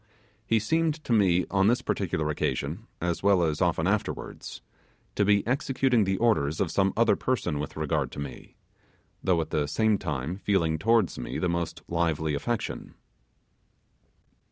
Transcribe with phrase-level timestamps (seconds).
[0.47, 4.63] He seemed to me on this particular occasion, as well as often afterwards,
[5.13, 8.55] to be executing the orders of some other person with regard to me,
[9.23, 12.95] though at the same time feeling towards me the most lively affection.